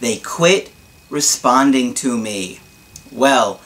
they 0.00 0.18
quit 0.18 0.72
responding 1.10 1.94
to 1.94 2.16
me. 2.18 2.60
Well, 3.12 3.60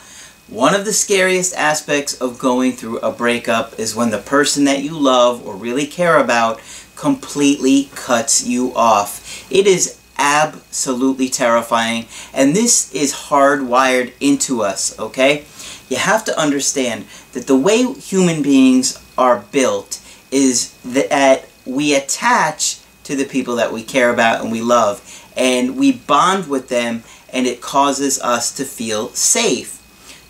one 0.49 0.75
of 0.75 0.85
the 0.85 0.93
scariest 0.93 1.55
aspects 1.55 2.21
of 2.21 2.39
going 2.39 2.73
through 2.73 2.99
a 2.99 3.13
breakup 3.13 3.79
is 3.79 3.95
when 3.95 4.11
the 4.11 4.19
person 4.19 4.65
that 4.65 4.83
you 4.83 4.99
love 4.99 5.47
or 5.47 5.55
really 5.55 5.87
care 5.87 6.19
about 6.19 6.61
completely 6.97 7.89
cuts 7.95 8.45
you 8.47 8.75
off. 8.75 9.47
It 9.51 9.67
is 9.67 10.01
absolutely 10.19 11.29
terrifying, 11.29 12.07
and 12.35 12.55
this 12.55 12.93
is 12.93 13.15
hardwired 13.15 14.13
into 14.21 14.63
us, 14.63 14.99
okay? 14.99 15.45
You 15.89 15.97
have 15.97 16.25
to 16.27 16.39
understand 16.39 17.07
that 17.33 17.47
the 17.47 17.57
way 17.57 17.85
human 17.95 18.43
beings 18.43 19.03
are 19.17 19.45
built 19.51 20.01
is 20.31 20.75
that 20.85 21.49
we 21.65 21.95
attach 21.95 22.81
to 23.05 23.17
the 23.17 23.25
people 23.25 23.57
that 23.57 23.73
we 23.73 23.83
care 23.83 24.11
about 24.11 24.43
and 24.43 24.53
we 24.53 24.61
love, 24.61 25.01
and 25.41 25.79
we 25.79 25.91
bond 25.91 26.49
with 26.49 26.69
them, 26.69 27.03
and 27.33 27.47
it 27.47 27.63
causes 27.63 28.21
us 28.21 28.53
to 28.53 28.63
feel 28.63 29.09
safe. 29.15 29.81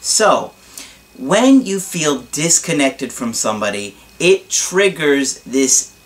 So, 0.00 0.52
when 1.18 1.66
you 1.66 1.80
feel 1.80 2.20
disconnected 2.30 3.12
from 3.12 3.32
somebody, 3.32 3.96
it 4.20 4.48
triggers 4.48 5.42
this 5.42 5.96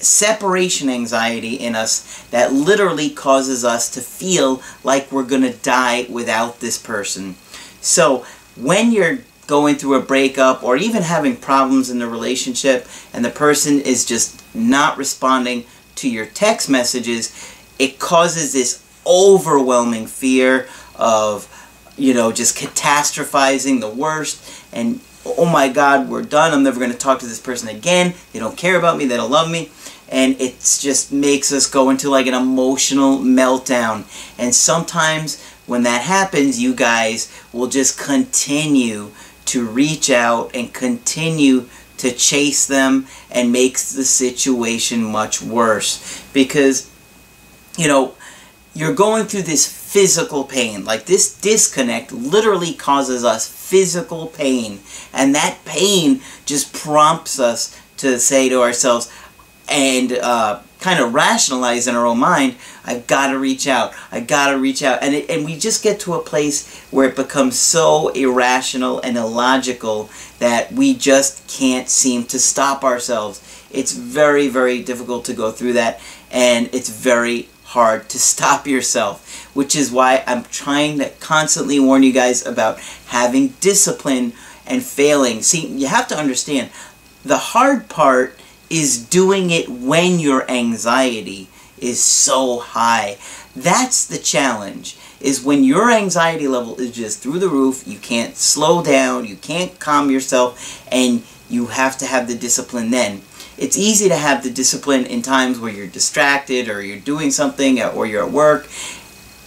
separation 0.00 0.88
anxiety 0.90 1.54
in 1.54 1.76
us 1.76 2.24
that 2.30 2.52
literally 2.52 3.10
causes 3.10 3.64
us 3.64 3.88
to 3.92 4.00
feel 4.00 4.60
like 4.82 5.12
we're 5.12 5.22
going 5.22 5.42
to 5.42 5.56
die 5.58 6.06
without 6.10 6.58
this 6.58 6.78
person. 6.78 7.36
So, 7.80 8.26
when 8.56 8.90
you're 8.90 9.20
going 9.46 9.76
through 9.76 9.94
a 9.94 10.02
breakup 10.02 10.64
or 10.64 10.76
even 10.76 11.02
having 11.02 11.36
problems 11.36 11.90
in 11.90 12.00
the 12.00 12.08
relationship 12.08 12.88
and 13.12 13.24
the 13.24 13.30
person 13.30 13.80
is 13.80 14.04
just 14.04 14.42
not 14.52 14.98
responding 14.98 15.64
to 15.94 16.10
your 16.10 16.26
text 16.26 16.68
messages, 16.68 17.54
it 17.78 17.98
causes 17.98 18.52
this 18.52 18.84
overwhelming 19.06 20.06
fear 20.06 20.68
of, 20.96 21.48
you 21.96 22.14
know, 22.14 22.32
just 22.32 22.56
catastrophizing 22.56 23.80
the 23.80 23.88
worst 23.88 24.64
and 24.72 25.00
oh 25.24 25.46
my 25.46 25.68
god, 25.68 26.08
we're 26.08 26.22
done. 26.22 26.52
I'm 26.52 26.62
never 26.62 26.78
going 26.78 26.92
to 26.92 26.96
talk 26.96 27.18
to 27.20 27.26
this 27.26 27.40
person 27.40 27.68
again. 27.68 28.14
They 28.32 28.38
don't 28.38 28.56
care 28.56 28.78
about 28.78 28.96
me. 28.96 29.06
They 29.06 29.16
don't 29.16 29.30
love 29.30 29.50
me. 29.50 29.70
And 30.08 30.40
it 30.40 30.60
just 30.60 31.12
makes 31.12 31.52
us 31.52 31.66
go 31.66 31.90
into 31.90 32.08
like 32.08 32.26
an 32.26 32.34
emotional 32.34 33.18
meltdown. 33.18 34.04
And 34.38 34.54
sometimes 34.54 35.42
when 35.66 35.82
that 35.82 36.02
happens, 36.02 36.60
you 36.60 36.74
guys 36.74 37.30
will 37.52 37.66
just 37.66 37.98
continue 37.98 39.10
to 39.46 39.66
reach 39.66 40.10
out 40.10 40.50
and 40.54 40.72
continue 40.72 41.68
to 41.98 42.12
chase 42.12 42.66
them 42.66 43.06
and 43.30 43.52
makes 43.52 43.92
the 43.92 44.04
situation 44.04 45.02
much 45.02 45.42
worse 45.42 46.24
because 46.32 46.87
you 47.78 47.88
know 47.88 48.14
you're 48.74 48.94
going 48.94 49.24
through 49.24 49.42
this 49.42 49.66
physical 49.66 50.44
pain 50.44 50.84
like 50.84 51.06
this 51.06 51.40
disconnect 51.40 52.12
literally 52.12 52.74
causes 52.74 53.24
us 53.24 53.48
physical 53.48 54.26
pain 54.26 54.80
and 55.14 55.34
that 55.34 55.58
pain 55.64 56.20
just 56.44 56.74
prompts 56.74 57.40
us 57.40 57.80
to 57.96 58.18
say 58.18 58.48
to 58.48 58.60
ourselves 58.60 59.10
and 59.68 60.12
uh, 60.12 60.60
kind 60.80 61.00
of 61.00 61.12
rationalize 61.12 61.86
in 61.86 61.94
our 61.94 62.06
own 62.06 62.18
mind, 62.18 62.56
I've 62.84 63.06
got 63.06 63.32
to 63.32 63.38
reach 63.38 63.66
out. 63.66 63.92
I've 64.12 64.26
got 64.26 64.50
to 64.50 64.58
reach 64.58 64.82
out. 64.82 65.02
And, 65.02 65.14
it, 65.14 65.30
and 65.30 65.44
we 65.44 65.58
just 65.58 65.82
get 65.82 66.00
to 66.00 66.14
a 66.14 66.22
place 66.22 66.80
where 66.90 67.08
it 67.08 67.16
becomes 67.16 67.58
so 67.58 68.08
irrational 68.10 69.00
and 69.00 69.16
illogical 69.16 70.10
that 70.38 70.72
we 70.72 70.94
just 70.94 71.46
can't 71.48 71.88
seem 71.88 72.24
to 72.24 72.38
stop 72.38 72.84
ourselves. 72.84 73.42
It's 73.70 73.92
very, 73.92 74.48
very 74.48 74.82
difficult 74.82 75.24
to 75.26 75.34
go 75.34 75.50
through 75.50 75.74
that. 75.74 76.00
And 76.30 76.70
it's 76.72 76.88
very 76.88 77.48
hard 77.68 78.08
to 78.10 78.18
stop 78.18 78.66
yourself. 78.66 79.46
Which 79.54 79.74
is 79.74 79.90
why 79.90 80.22
I'm 80.26 80.44
trying 80.44 80.98
to 80.98 81.10
constantly 81.20 81.80
warn 81.80 82.02
you 82.02 82.12
guys 82.12 82.46
about 82.46 82.78
having 83.06 83.48
discipline 83.60 84.32
and 84.66 84.82
failing. 84.82 85.42
See, 85.42 85.66
you 85.66 85.86
have 85.86 86.08
to 86.08 86.16
understand, 86.16 86.70
the 87.24 87.38
hard 87.38 87.88
part 87.88 88.38
is 88.70 89.02
doing 89.02 89.50
it 89.50 89.68
when 89.68 90.18
your 90.18 90.48
anxiety 90.50 91.48
is 91.78 92.02
so 92.02 92.58
high. 92.58 93.16
That's 93.56 94.06
the 94.06 94.18
challenge, 94.18 94.96
is 95.20 95.42
when 95.42 95.64
your 95.64 95.90
anxiety 95.90 96.46
level 96.46 96.76
is 96.76 96.92
just 96.92 97.20
through 97.20 97.38
the 97.38 97.48
roof, 97.48 97.86
you 97.86 97.98
can't 97.98 98.36
slow 98.36 98.82
down, 98.84 99.24
you 99.24 99.36
can't 99.36 99.78
calm 99.80 100.10
yourself, 100.10 100.86
and 100.92 101.22
you 101.48 101.66
have 101.66 101.98
to 101.98 102.06
have 102.06 102.28
the 102.28 102.36
discipline 102.36 102.90
then. 102.90 103.22
It's 103.58 103.76
easy 103.76 104.08
to 104.08 104.16
have 104.16 104.44
the 104.44 104.50
discipline 104.50 105.04
in 105.04 105.20
times 105.20 105.58
where 105.58 105.72
you're 105.72 105.88
distracted 105.88 106.68
or 106.68 106.80
you're 106.80 107.00
doing 107.00 107.32
something 107.32 107.82
or 107.82 108.06
you're 108.06 108.24
at 108.24 108.30
work. 108.30 108.68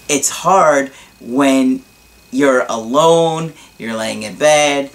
It's 0.10 0.30
hard 0.30 0.92
when 1.22 1.84
you're 2.30 2.66
alone, 2.68 3.54
you're 3.78 3.96
laying 3.96 4.24
in 4.24 4.36
bed. 4.36 4.92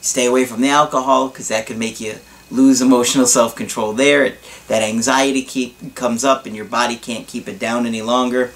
Stay 0.00 0.26
away 0.26 0.44
from 0.44 0.60
the 0.60 0.68
alcohol 0.68 1.28
because 1.28 1.48
that 1.48 1.66
can 1.66 1.80
make 1.80 2.00
you 2.00 2.14
lose 2.48 2.80
emotional 2.80 3.26
self-control 3.26 3.94
there. 3.94 4.24
It, 4.24 4.38
that 4.68 4.82
anxiety 4.82 5.42
keep, 5.42 5.96
comes 5.96 6.24
up 6.24 6.46
and 6.46 6.54
your 6.54 6.64
body 6.64 6.96
can't 6.96 7.26
keep 7.26 7.48
it 7.48 7.58
down 7.58 7.86
any 7.86 8.02
longer. 8.02 8.52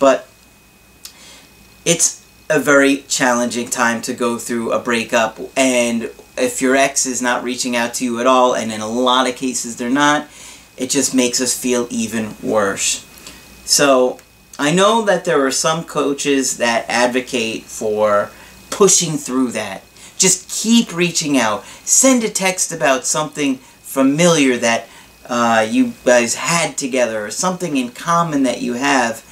But 0.00 0.28
it's 1.84 2.24
a 2.48 2.58
very 2.58 3.02
challenging 3.02 3.68
time 3.68 4.00
to 4.02 4.14
go 4.14 4.38
through 4.38 4.72
a 4.72 4.78
breakup 4.78 5.38
and 5.56 6.10
if 6.36 6.60
your 6.60 6.76
ex 6.76 7.06
is 7.06 7.22
not 7.22 7.42
reaching 7.42 7.76
out 7.76 7.94
to 7.94 8.04
you 8.04 8.20
at 8.20 8.26
all 8.26 8.54
and 8.54 8.70
in 8.72 8.80
a 8.80 8.88
lot 8.88 9.28
of 9.28 9.36
cases 9.36 9.76
they're 9.76 9.90
not, 9.90 10.28
it 10.76 10.90
just 10.90 11.14
makes 11.14 11.40
us 11.40 11.58
feel 11.58 11.86
even 11.90 12.34
worse. 12.42 13.04
So 13.64 14.18
I 14.58 14.72
know 14.72 15.02
that 15.04 15.24
there 15.24 15.44
are 15.44 15.50
some 15.50 15.84
coaches 15.84 16.58
that 16.58 16.84
advocate 16.88 17.64
for 17.64 18.30
pushing 18.70 19.16
through 19.16 19.52
that 19.52 19.82
just 20.18 20.48
keep 20.50 20.94
reaching 20.94 21.36
out. 21.38 21.64
Send 21.84 22.24
a 22.24 22.30
text 22.30 22.72
about 22.72 23.06
something 23.06 23.56
familiar 23.56 24.56
that 24.56 24.88
uh, 25.28 25.66
you 25.68 25.92
guys 26.04 26.36
had 26.36 26.76
together 26.76 27.24
or 27.24 27.30
something 27.30 27.76
in 27.76 27.90
common 27.90 28.44
that 28.44 28.62
you 28.62 28.74
have. 28.74 29.24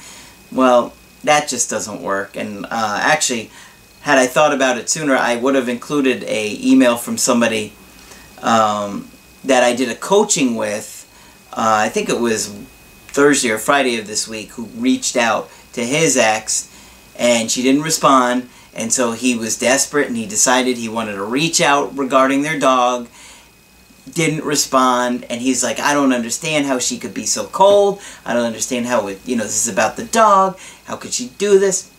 Well, 0.51 0.93
that 1.23 1.47
just 1.47 1.69
doesn't 1.69 2.01
work. 2.01 2.35
And 2.35 2.65
uh, 2.65 2.99
actually, 3.01 3.49
had 4.05 4.19
I 4.19 4.27
thought 4.27 4.53
about 4.53 4.77
it 4.77 4.87
sooner, 4.87 5.15
I 5.15 5.35
would 5.35 5.55
have 5.55 5.67
included 5.67 6.23
a 6.25 6.59
email 6.63 6.95
from 6.95 7.17
somebody 7.17 7.73
um, 8.39 9.09
that 9.43 9.63
I 9.63 9.75
did 9.75 9.89
a 9.89 9.95
coaching 9.95 10.55
with. 10.55 11.09
Uh, 11.51 11.81
I 11.85 11.89
think 11.89 12.09
it 12.09 12.19
was 12.19 12.49
Thursday 13.07 13.49
or 13.49 13.57
Friday 13.57 13.97
of 13.97 14.05
this 14.05 14.27
week, 14.27 14.51
who 14.51 14.65
reached 14.65 15.17
out 15.17 15.49
to 15.73 15.83
his 15.83 16.17
ex, 16.17 16.71
and 17.17 17.49
she 17.49 17.63
didn't 17.63 17.81
respond. 17.81 18.47
And 18.75 18.93
so 18.93 19.13
he 19.13 19.35
was 19.35 19.57
desperate 19.57 20.07
and 20.07 20.15
he 20.15 20.27
decided 20.27 20.77
he 20.77 20.87
wanted 20.87 21.13
to 21.13 21.23
reach 21.23 21.59
out 21.59 21.97
regarding 21.97 22.43
their 22.43 22.59
dog. 22.59 23.07
Didn't 24.07 24.45
respond. 24.45 25.25
And 25.31 25.41
he's 25.41 25.63
like, 25.63 25.79
I 25.79 25.95
don't 25.95 26.13
understand 26.13 26.67
how 26.67 26.77
she 26.77 26.99
could 26.99 27.15
be 27.15 27.25
so 27.25 27.47
cold. 27.47 28.01
I 28.23 28.35
don't 28.35 28.45
understand 28.45 28.85
how 28.85 29.07
it, 29.07 29.19
you 29.25 29.35
know, 29.35 29.45
this 29.45 29.65
is 29.65 29.73
about 29.73 29.95
the 29.95 30.05
dog. 30.05 30.59
How 30.83 30.95
could 30.95 31.13
she 31.13 31.29
do 31.39 31.57
this? 31.57 31.89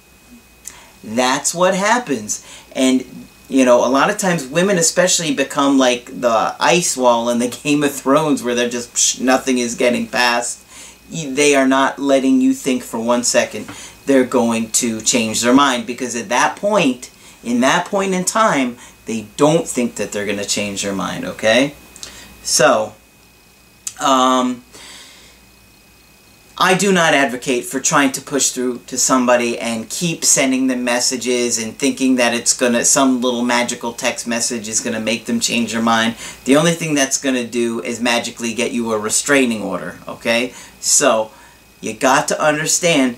That's 1.06 1.54
what 1.54 1.74
happens. 1.74 2.44
And, 2.74 3.04
you 3.48 3.64
know, 3.64 3.86
a 3.86 3.88
lot 3.88 4.10
of 4.10 4.18
times 4.18 4.46
women 4.46 4.76
especially 4.76 5.34
become 5.34 5.78
like 5.78 6.20
the 6.20 6.56
ice 6.58 6.96
wall 6.96 7.30
in 7.30 7.38
the 7.38 7.48
Game 7.62 7.82
of 7.84 7.92
Thrones 7.92 8.42
where 8.42 8.54
they're 8.54 8.68
just, 8.68 8.92
psh, 8.94 9.20
nothing 9.20 9.58
is 9.58 9.74
getting 9.74 10.08
past. 10.08 10.64
They 11.10 11.54
are 11.54 11.68
not 11.68 12.00
letting 12.00 12.40
you 12.40 12.52
think 12.52 12.82
for 12.82 12.98
one 12.98 13.22
second 13.22 13.70
they're 14.06 14.24
going 14.24 14.70
to 14.70 15.00
change 15.00 15.42
their 15.42 15.52
mind 15.52 15.86
because 15.86 16.16
at 16.16 16.28
that 16.28 16.56
point, 16.56 17.10
in 17.44 17.60
that 17.60 17.86
point 17.86 18.14
in 18.14 18.24
time, 18.24 18.76
they 19.04 19.26
don't 19.36 19.68
think 19.68 19.96
that 19.96 20.12
they're 20.12 20.26
going 20.26 20.38
to 20.38 20.44
change 20.44 20.82
their 20.82 20.92
mind, 20.92 21.24
okay? 21.24 21.74
So, 22.42 22.94
um, 24.00 24.64
I 26.58 26.72
do 26.74 26.90
not 26.90 27.12
advocate 27.12 27.66
for 27.66 27.80
trying 27.80 28.12
to 28.12 28.22
push 28.22 28.50
through 28.50 28.80
to 28.86 28.96
somebody 28.96 29.58
and 29.58 29.90
keep 29.90 30.24
sending 30.24 30.68
them 30.68 30.84
messages 30.84 31.62
and 31.62 31.76
thinking 31.76 32.16
that 32.16 32.32
it's 32.32 32.56
gonna 32.56 32.82
some 32.86 33.20
little 33.20 33.42
magical 33.44 33.92
text 33.92 34.26
message 34.26 34.66
is 34.66 34.80
gonna 34.80 35.00
make 35.00 35.26
them 35.26 35.38
change 35.38 35.72
their 35.72 35.82
mind. 35.82 36.14
The 36.46 36.56
only 36.56 36.72
thing 36.72 36.94
that's 36.94 37.20
gonna 37.20 37.46
do 37.46 37.82
is 37.82 38.00
magically 38.00 38.54
get 38.54 38.72
you 38.72 38.90
a 38.92 38.98
restraining 38.98 39.60
order, 39.60 39.98
okay? 40.08 40.54
So 40.80 41.30
you 41.82 41.92
got 41.92 42.26
to 42.28 42.42
understand 42.42 43.16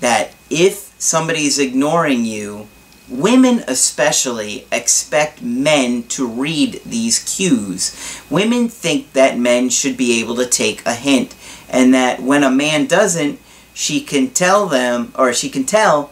that 0.00 0.32
if 0.48 0.94
somebody's 0.98 1.58
ignoring 1.58 2.24
you, 2.24 2.68
women 3.10 3.64
especially 3.68 4.66
expect 4.72 5.42
men 5.42 6.04
to 6.04 6.26
read 6.26 6.80
these 6.86 7.18
cues. 7.36 8.22
Women 8.30 8.70
think 8.70 9.12
that 9.12 9.38
men 9.38 9.68
should 9.68 9.98
be 9.98 10.20
able 10.20 10.36
to 10.36 10.46
take 10.46 10.84
a 10.86 10.94
hint 10.94 11.34
and 11.68 11.92
that 11.94 12.20
when 12.22 12.42
a 12.42 12.50
man 12.50 12.86
doesn't, 12.86 13.40
she 13.74 14.00
can 14.00 14.30
tell 14.30 14.66
them 14.66 15.12
or 15.16 15.32
she 15.32 15.48
can 15.48 15.64
tell 15.64 16.10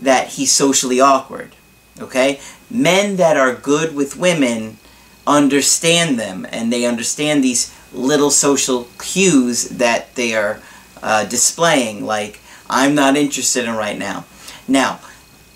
that 0.00 0.28
he's 0.28 0.52
socially 0.52 1.00
awkward. 1.00 1.54
Okay? 2.00 2.40
Men 2.70 3.16
that 3.16 3.36
are 3.36 3.54
good 3.54 3.94
with 3.94 4.16
women 4.16 4.78
understand 5.26 6.18
them 6.18 6.46
and 6.50 6.72
they 6.72 6.84
understand 6.84 7.42
these 7.42 7.74
little 7.92 8.30
social 8.30 8.88
cues 8.98 9.68
that 9.68 10.14
they 10.14 10.34
are 10.34 10.60
uh, 11.02 11.24
displaying 11.24 12.04
like 12.04 12.40
I'm 12.68 12.94
not 12.94 13.16
interested 13.16 13.64
in 13.64 13.74
right 13.74 13.98
now. 13.98 14.24
Now, 14.66 15.00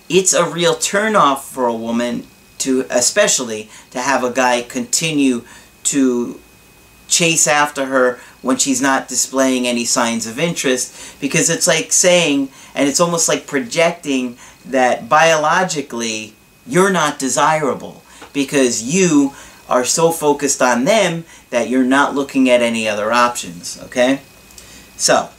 it's 0.08 0.32
a 0.32 0.48
real 0.48 0.74
turnoff 0.74 1.40
for 1.40 1.66
a 1.66 1.74
woman 1.74 2.26
to, 2.58 2.86
especially, 2.90 3.68
to 3.90 4.00
have 4.00 4.24
a 4.24 4.32
guy 4.32 4.62
continue 4.62 5.42
to 5.84 6.40
chase 7.08 7.46
after 7.46 7.86
her 7.86 8.20
when 8.42 8.56
she's 8.58 8.82
not 8.82 9.08
displaying 9.08 9.66
any 9.66 9.84
signs 9.84 10.26
of 10.26 10.38
interest 10.38 11.20
because 11.20 11.48
it's 11.48 11.66
like 11.66 11.92
saying, 11.92 12.48
and 12.74 12.88
it's 12.88 13.00
almost 13.00 13.28
like 13.28 13.46
projecting 13.46 14.36
that 14.66 15.08
biologically 15.08 16.34
you're 16.66 16.90
not 16.90 17.18
desirable 17.18 18.02
because 18.32 18.82
you 18.82 19.32
are 19.68 19.84
so 19.84 20.10
focused 20.10 20.60
on 20.60 20.84
them 20.84 21.24
that 21.50 21.68
you're 21.68 21.84
not 21.84 22.14
looking 22.14 22.50
at 22.50 22.60
any 22.60 22.88
other 22.88 23.12
options, 23.12 23.80
okay? 23.84 24.20
So, 24.96 25.30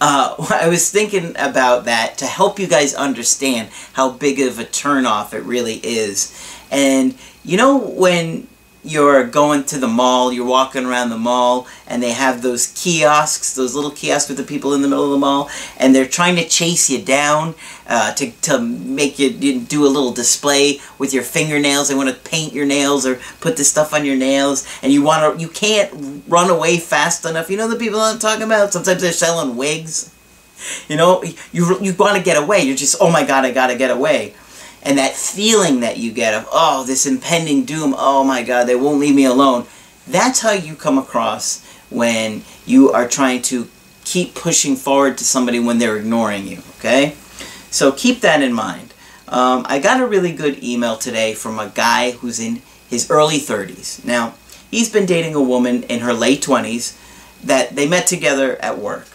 uh, 0.00 0.34
I 0.50 0.68
was 0.68 0.90
thinking 0.90 1.34
about 1.36 1.84
that 1.84 2.18
to 2.18 2.26
help 2.26 2.58
you 2.58 2.66
guys 2.66 2.94
understand 2.94 3.68
how 3.94 4.10
big 4.10 4.40
of 4.40 4.58
a 4.58 4.64
turnoff 4.64 5.32
it 5.32 5.42
really 5.42 5.76
is. 5.82 6.34
And 6.70 7.16
you 7.44 7.56
know 7.56 7.78
when 7.78 8.46
you're 8.88 9.26
going 9.26 9.64
to 9.64 9.78
the 9.78 9.88
mall, 9.88 10.32
you're 10.32 10.46
walking 10.46 10.86
around 10.86 11.10
the 11.10 11.18
mall, 11.18 11.66
and 11.86 12.02
they 12.02 12.12
have 12.12 12.42
those 12.42 12.68
kiosks, 12.68 13.54
those 13.54 13.74
little 13.74 13.90
kiosks 13.90 14.28
with 14.28 14.38
the 14.38 14.44
people 14.44 14.72
in 14.74 14.82
the 14.82 14.88
middle 14.88 15.04
of 15.04 15.10
the 15.10 15.18
mall, 15.18 15.50
and 15.76 15.94
they're 15.94 16.06
trying 16.06 16.36
to 16.36 16.48
chase 16.48 16.88
you 16.88 17.02
down 17.02 17.54
uh, 17.86 18.12
to, 18.14 18.30
to 18.40 18.58
make 18.58 19.18
you, 19.18 19.28
you 19.28 19.60
do 19.60 19.86
a 19.86 19.88
little 19.88 20.12
display 20.12 20.80
with 20.98 21.12
your 21.12 21.22
fingernails. 21.22 21.88
They 21.88 21.94
want 21.94 22.08
to 22.08 22.30
paint 22.30 22.52
your 22.52 22.66
nails 22.66 23.06
or 23.06 23.20
put 23.40 23.56
this 23.56 23.70
stuff 23.70 23.92
on 23.92 24.04
your 24.04 24.16
nails, 24.16 24.66
and 24.82 24.92
you 24.92 25.02
want 25.02 25.34
to, 25.34 25.40
you 25.40 25.48
can't 25.48 26.24
run 26.26 26.50
away 26.50 26.78
fast 26.78 27.24
enough. 27.24 27.50
You 27.50 27.56
know 27.56 27.68
the 27.68 27.76
people 27.76 28.00
I'm 28.00 28.18
talking 28.18 28.44
about? 28.44 28.72
Sometimes 28.72 29.02
they're 29.02 29.12
selling 29.12 29.56
wigs. 29.56 30.14
You 30.88 30.96
know, 30.96 31.22
you, 31.52 31.78
you 31.80 31.94
want 31.94 32.16
to 32.16 32.22
get 32.22 32.36
away. 32.36 32.62
You're 32.62 32.76
just, 32.76 32.96
oh 33.00 33.10
my 33.10 33.24
god, 33.24 33.44
I 33.44 33.52
got 33.52 33.68
to 33.68 33.76
get 33.76 33.90
away 33.90 34.34
and 34.82 34.98
that 34.98 35.14
feeling 35.14 35.80
that 35.80 35.98
you 35.98 36.12
get 36.12 36.34
of, 36.34 36.48
oh, 36.52 36.84
this 36.84 37.06
impending 37.06 37.64
doom, 37.64 37.94
oh 37.96 38.24
my 38.24 38.42
God, 38.42 38.64
they 38.64 38.76
won't 38.76 39.00
leave 39.00 39.14
me 39.14 39.24
alone. 39.24 39.66
That's 40.06 40.40
how 40.40 40.52
you 40.52 40.74
come 40.74 40.98
across 40.98 41.64
when 41.90 42.42
you 42.66 42.90
are 42.92 43.08
trying 43.08 43.42
to 43.42 43.68
keep 44.04 44.34
pushing 44.34 44.76
forward 44.76 45.18
to 45.18 45.24
somebody 45.24 45.58
when 45.60 45.78
they're 45.78 45.96
ignoring 45.96 46.46
you, 46.46 46.58
okay? 46.78 47.14
So 47.70 47.92
keep 47.92 48.20
that 48.20 48.42
in 48.42 48.52
mind. 48.52 48.94
Um, 49.28 49.66
I 49.68 49.78
got 49.78 50.00
a 50.00 50.06
really 50.06 50.32
good 50.32 50.62
email 50.64 50.96
today 50.96 51.34
from 51.34 51.58
a 51.58 51.70
guy 51.74 52.12
who's 52.12 52.40
in 52.40 52.62
his 52.88 53.10
early 53.10 53.38
30s. 53.38 54.04
Now, 54.04 54.34
he's 54.70 54.90
been 54.90 55.04
dating 55.04 55.34
a 55.34 55.42
woman 55.42 55.82
in 55.84 56.00
her 56.00 56.14
late 56.14 56.40
20s 56.40 56.96
that 57.44 57.76
they 57.76 57.86
met 57.86 58.06
together 58.06 58.56
at 58.62 58.78
work. 58.78 59.06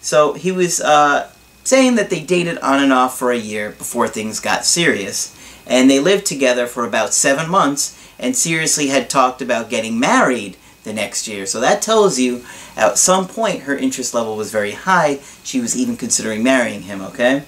So 0.00 0.34
he 0.34 0.52
was 0.52 0.80
uh, 0.80 1.30
saying 1.66 1.96
that 1.96 2.10
they 2.10 2.22
dated 2.22 2.58
on 2.58 2.80
and 2.80 2.92
off 2.92 3.18
for 3.18 3.32
a 3.32 3.36
year 3.36 3.70
before 3.72 4.06
things 4.06 4.38
got 4.38 4.64
serious. 4.64 5.36
And 5.66 5.90
they 5.90 5.98
lived 5.98 6.24
together 6.24 6.68
for 6.68 6.86
about 6.86 7.12
seven 7.12 7.50
months 7.50 8.00
and 8.20 8.36
seriously 8.36 8.86
had 8.86 9.10
talked 9.10 9.42
about 9.42 9.68
getting 9.68 9.98
married 9.98 10.56
the 10.84 10.92
next 10.92 11.26
year. 11.26 11.44
So 11.44 11.58
that 11.58 11.82
tells 11.82 12.20
you 12.20 12.44
at 12.76 12.98
some 12.98 13.26
point 13.26 13.62
her 13.62 13.76
interest 13.76 14.14
level 14.14 14.36
was 14.36 14.52
very 14.52 14.70
high. 14.72 15.18
She 15.42 15.60
was 15.60 15.76
even 15.76 15.96
considering 15.96 16.44
marrying 16.44 16.82
him, 16.82 17.00
okay? 17.00 17.42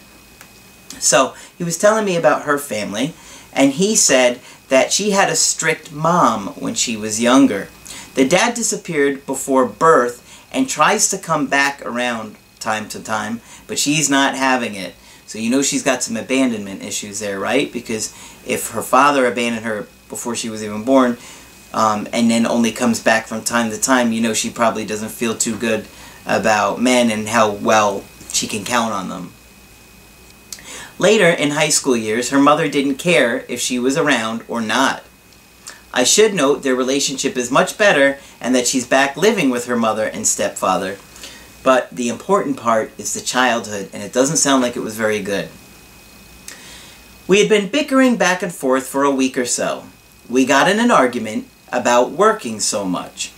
So 0.99 1.35
he 1.57 1.63
was 1.63 1.79
telling 1.79 2.05
me 2.05 2.17
about 2.17 2.43
her 2.43 2.59
family 2.59 3.15
and 3.53 3.75
he 3.75 3.95
said 3.95 4.41
that 4.69 4.93
she 4.93 5.13
had 5.13 5.31
a 5.31 5.37
strict 5.37 5.93
mom 5.93 6.49
when 6.57 6.75
she 6.75 6.97
was 6.97 7.23
younger. 7.23 7.69
The 8.17 8.27
dad 8.27 8.55
disappeared 8.55 9.25
before 9.27 9.65
birth 9.65 10.25
and 10.53 10.69
tries 10.69 11.09
to 11.11 11.19
come 11.19 11.47
back 11.47 11.87
around 11.87 12.35
time 12.61 12.89
to 12.91 13.03
time, 13.03 13.41
but 13.67 13.79
she's 13.79 14.11
not 14.11 14.35
having 14.35 14.75
it. 14.75 14.95
So 15.27 15.39
you 15.39 15.51
know 15.51 15.63
she's 15.63 15.83
got 15.83 16.03
some 16.03 16.17
abandonment 16.17 16.83
issues 16.83 17.21
there, 17.21 17.39
right? 17.39 17.73
Because 17.73 18.15
if 18.47 18.71
her 18.71 18.83
father 18.83 19.27
abandoned 19.27 19.65
her 19.65 19.87
before 20.09 20.35
she 20.35 20.49
was 20.49 20.65
even 20.65 20.85
born, 20.85 21.19
um, 21.73 22.09
and 22.13 22.31
then 22.31 22.47
only 22.47 22.73
comes 22.73 23.03
back 23.03 23.27
from 23.27 23.43
time 23.43 23.71
to 23.71 23.81
time, 23.81 24.13
you 24.13 24.23
know 24.23 24.33
she 24.33 24.51
probably 24.51 24.87
doesn't 24.87 25.11
feel 25.11 25.37
too 25.37 25.57
good 25.57 25.87
about 26.25 26.81
men 26.81 27.11
and 27.11 27.29
how 27.29 27.51
well 27.51 28.05
she 28.33 28.47
can 28.47 28.65
count 28.65 28.93
on 28.93 29.09
them. 29.09 29.33
Later, 30.99 31.29
in 31.29 31.51
high 31.51 31.69
school 31.69 31.97
years, 31.97 32.31
her 32.31 32.41
mother 32.41 32.69
didn't 32.69 32.97
care 32.97 33.45
if 33.49 33.61
she 33.61 33.79
was 33.79 33.97
around 33.97 34.45
or 34.49 34.61
not. 34.61 35.05
I 35.93 36.05
should 36.05 36.35
note 36.35 36.63
their 36.63 36.75
relationship 36.75 37.37
is 37.37 37.51
much 37.51 37.79
better 37.79 38.19
and 38.41 38.55
that 38.55 38.67
she's 38.67 38.87
back 38.87 39.17
living 39.17 39.49
with 39.49 39.67
her 39.67 39.77
mother 39.77 40.05
and 40.05 40.27
stepfather. 40.27 40.99
But 41.63 41.91
the 41.91 42.09
important 42.09 42.57
part 42.57 42.93
is 42.99 43.15
the 43.15 43.21
childhood, 43.21 43.91
and 43.93 44.03
it 44.03 44.13
doesn't 44.13 44.37
sound 44.37 44.63
like 44.63 44.77
it 44.77 44.81
was 44.81 44.97
very 44.97 45.23
good. 45.23 45.49
We 47.27 47.41
had 47.41 47.49
been 47.49 47.69
bickering 47.69 48.17
back 48.17 48.43
and 48.43 48.55
forth 48.55 48.87
for 48.87 49.05
a 49.05 49.11
week 49.11 49.37
or 49.37 49.45
so. 49.45 49.85
We 50.29 50.47
got 50.47 50.71
in 50.71 50.79
an 50.79 50.91
argument 50.91 51.49
about 51.71 52.13
working 52.13 52.61
so 52.61 52.85
much. 52.85 53.33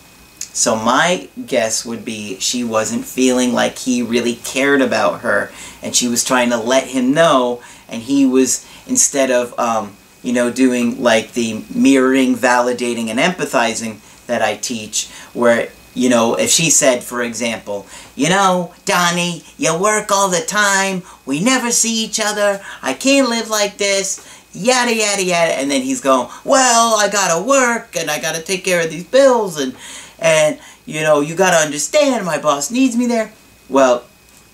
So 0.52 0.76
my 0.76 1.28
guess 1.46 1.84
would 1.84 2.04
be 2.04 2.38
she 2.38 2.62
wasn't 2.64 3.04
feeling 3.04 3.52
like 3.52 3.78
he 3.78 4.02
really 4.02 4.34
cared 4.34 4.82
about 4.82 5.20
her, 5.20 5.50
and 5.82 5.94
she 5.94 6.08
was 6.08 6.24
trying 6.24 6.50
to 6.50 6.56
let 6.56 6.88
him 6.88 7.14
know, 7.14 7.62
and 7.88 8.02
he 8.02 8.26
was, 8.26 8.66
instead 8.86 9.30
of, 9.30 9.58
um, 9.58 9.96
you 10.22 10.32
know, 10.32 10.50
doing 10.50 11.02
like 11.02 11.32
the 11.32 11.64
mirroring, 11.74 12.34
validating, 12.34 13.08
and 13.08 13.18
empathizing 13.18 13.98
that 14.26 14.42
I 14.42 14.56
teach, 14.56 15.08
where 15.32 15.70
you 15.94 16.08
know, 16.08 16.36
if 16.36 16.50
she 16.50 16.70
said, 16.70 17.02
for 17.02 17.22
example, 17.22 17.86
you 18.14 18.28
know, 18.28 18.72
Donnie, 18.84 19.42
you 19.58 19.76
work 19.76 20.12
all 20.12 20.28
the 20.28 20.40
time, 20.40 21.02
we 21.26 21.42
never 21.42 21.70
see 21.70 22.04
each 22.04 22.20
other, 22.20 22.60
I 22.82 22.94
can't 22.94 23.28
live 23.28 23.50
like 23.50 23.76
this, 23.76 24.26
yada 24.52 24.94
yada 24.94 25.22
yada, 25.22 25.52
and 25.54 25.70
then 25.70 25.82
he's 25.82 26.00
going, 26.00 26.28
well, 26.44 26.94
I 26.98 27.08
gotta 27.08 27.42
work, 27.42 27.96
and 27.96 28.10
I 28.10 28.20
gotta 28.20 28.42
take 28.42 28.64
care 28.64 28.84
of 28.84 28.90
these 28.90 29.04
bills, 29.04 29.60
and, 29.60 29.74
and, 30.18 30.60
you 30.86 31.02
know, 31.02 31.20
you 31.20 31.34
gotta 31.34 31.56
understand, 31.56 32.24
my 32.24 32.38
boss 32.38 32.70
needs 32.70 32.96
me 32.96 33.06
there. 33.06 33.32
Well, 33.68 34.04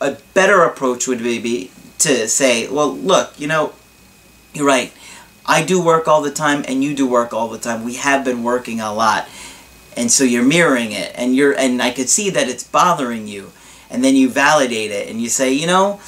a 0.01 0.17
better 0.35 0.63
approach 0.63 1.07
would 1.07 1.23
be 1.23 1.71
to 1.99 2.29
say, 2.29 2.69
well, 2.69 2.95
look, 2.95 3.39
you 3.39 3.47
know, 3.47 3.73
you're 4.55 4.67
right, 4.67 4.93
I 5.45 5.63
do 5.63 5.83
work 5.83 6.09
all 6.09 6.23
the 6.23 6.31
time, 6.31 6.65
and 6.67 6.83
you 6.83 6.95
do 6.95 7.07
work 7.07 7.33
all 7.33 7.49
the 7.49 7.59
time, 7.59 7.85
we 7.85 7.95
have 7.97 8.25
been 8.25 8.43
working 8.43 8.81
a 8.81 8.93
lot, 8.93 9.29
and 9.97 10.11
so 10.11 10.25
you're 10.25 10.45
mirroring 10.45 10.93
it 10.93 11.13
and 11.15 11.35
you're 11.35 11.53
and 11.53 11.83
I 11.83 11.91
could 11.91 12.09
see 12.09 12.31
that 12.31 12.49
it's 12.49 12.65
bothering 12.65 13.27
you. 13.27 13.53
And 13.89 14.05
then 14.05 14.15
you 14.17 14.29
validate 14.29 14.91
it 14.91 15.09
and 15.09 15.21
you 15.21 15.29
say 15.29 15.53
you 15.53 15.67
know 15.67 16.01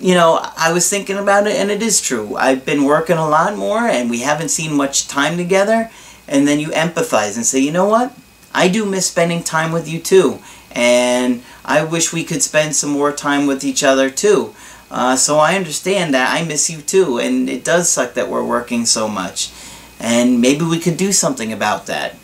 you 0.00 0.14
know 0.14 0.40
I 0.56 0.72
was 0.72 0.88
thinking 0.88 1.18
about 1.18 1.46
it 1.46 1.56
and 1.56 1.70
it 1.70 1.82
is 1.82 2.00
true. 2.00 2.36
I've 2.36 2.64
been 2.64 2.84
working 2.84 3.16
a 3.16 3.28
lot 3.28 3.56
more 3.56 3.80
and 3.80 4.08
we 4.08 4.20
haven't 4.20 4.50
seen 4.50 4.74
much 4.74 5.08
time 5.08 5.36
together. 5.36 5.90
And 6.26 6.48
then 6.48 6.58
you 6.60 6.68
empathize 6.68 7.36
and 7.36 7.44
say 7.44 7.58
you 7.58 7.72
know 7.72 7.88
what? 7.88 8.16
I 8.54 8.68
do 8.68 8.86
miss 8.86 9.08
spending 9.08 9.42
time 9.42 9.72
with 9.72 9.88
you 9.88 9.98
too. 9.98 10.38
And 10.70 11.42
I 11.64 11.84
wish 11.84 12.12
we 12.12 12.24
could 12.24 12.42
spend 12.42 12.76
some 12.76 12.90
more 12.90 13.12
time 13.12 13.46
with 13.46 13.64
each 13.64 13.82
other 13.82 14.10
too. 14.10 14.54
Uh, 14.90 15.16
so 15.16 15.38
I 15.38 15.56
understand 15.56 16.14
that 16.14 16.32
I 16.36 16.44
miss 16.44 16.70
you 16.70 16.80
too 16.80 17.18
and 17.18 17.48
it 17.50 17.64
does 17.64 17.88
suck 17.88 18.14
that 18.14 18.28
we're 18.28 18.44
working 18.44 18.86
so 18.86 19.08
much. 19.08 19.50
And 19.98 20.40
maybe 20.40 20.64
we 20.64 20.78
could 20.78 20.96
do 20.96 21.12
something 21.12 21.52
about 21.52 21.86
that 21.86 22.16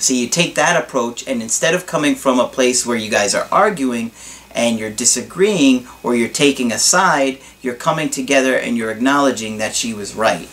so 0.00 0.14
you 0.14 0.28
take 0.28 0.54
that 0.54 0.82
approach, 0.82 1.26
and 1.26 1.42
instead 1.42 1.74
of 1.74 1.86
coming 1.86 2.14
from 2.14 2.40
a 2.40 2.48
place 2.48 2.86
where 2.86 2.96
you 2.96 3.10
guys 3.10 3.34
are 3.34 3.48
arguing 3.52 4.12
and 4.52 4.78
you're 4.78 4.90
disagreeing 4.90 5.86
or 6.02 6.14
you're 6.16 6.28
taking 6.28 6.72
a 6.72 6.78
side, 6.78 7.38
you're 7.62 7.74
coming 7.74 8.08
together 8.08 8.56
and 8.56 8.76
you're 8.76 8.90
acknowledging 8.90 9.58
that 9.58 9.74
she 9.74 9.92
was 9.92 10.14
right. 10.14 10.48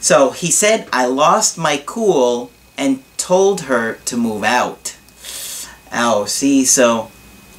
So 0.00 0.30
he 0.30 0.50
said, 0.50 0.88
I 0.92 1.06
lost 1.06 1.56
my 1.56 1.82
cool 1.86 2.50
and 2.76 3.02
told 3.16 3.62
her 3.62 3.94
to 4.04 4.16
move 4.16 4.44
out. 4.44 4.96
Oh, 5.92 6.26
see, 6.26 6.64
so 6.64 7.10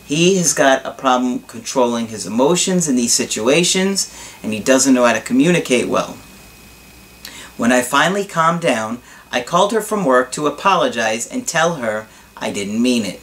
he 0.05 0.37
has 0.37 0.53
got 0.53 0.85
a 0.85 0.91
problem 0.91 1.39
controlling 1.39 2.09
his 2.09 2.27
emotions 2.27 2.87
in 2.87 2.95
these 2.95 3.13
situations 3.13 4.13
and 4.43 4.53
he 4.53 4.59
doesn't 4.59 4.93
know 4.93 5.05
how 5.05 5.13
to 5.13 5.21
communicate 5.21 5.87
well. 5.87 6.17
When 7.57 7.71
I 7.71 7.81
finally 7.81 8.25
calmed 8.25 8.61
down, 8.61 9.01
I 9.35 9.41
called 9.41 9.73
her 9.73 9.81
from 9.81 10.05
work 10.05 10.31
to 10.31 10.47
apologize 10.47 11.27
and 11.27 11.45
tell 11.45 11.75
her 11.75 12.07
I 12.37 12.51
didn't 12.53 12.81
mean 12.81 13.03
it. 13.03 13.19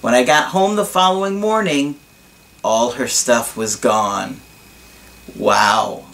When 0.00 0.14
I 0.14 0.24
got 0.24 0.52
home 0.52 0.74
the 0.74 0.86
following 0.86 1.38
morning, 1.38 1.96
all 2.64 2.92
her 2.92 3.06
stuff 3.06 3.58
was 3.58 3.76
gone. 3.76 4.40
Wow. 5.36 6.06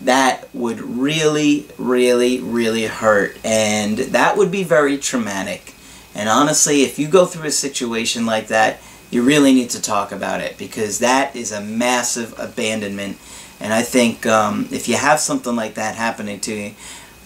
That 0.00 0.48
would 0.54 0.80
really, 0.80 1.66
really, 1.76 2.40
really 2.40 2.86
hurt. 2.86 3.36
And 3.44 3.98
that 3.98 4.38
would 4.38 4.50
be 4.50 4.64
very 4.64 4.96
traumatic. 4.96 5.74
And 6.14 6.30
honestly, 6.30 6.84
if 6.84 6.98
you 6.98 7.06
go 7.06 7.26
through 7.26 7.48
a 7.48 7.50
situation 7.50 8.24
like 8.24 8.46
that, 8.46 8.80
you 9.10 9.22
really 9.24 9.52
need 9.52 9.68
to 9.70 9.82
talk 9.82 10.10
about 10.10 10.40
it 10.40 10.56
because 10.56 11.00
that 11.00 11.36
is 11.36 11.52
a 11.52 11.60
massive 11.60 12.34
abandonment. 12.38 13.18
And 13.60 13.74
I 13.74 13.82
think 13.82 14.24
um, 14.24 14.70
if 14.72 14.88
you 14.88 14.96
have 14.96 15.20
something 15.20 15.54
like 15.54 15.74
that 15.74 15.96
happening 15.96 16.40
to 16.40 16.54
you, 16.54 16.74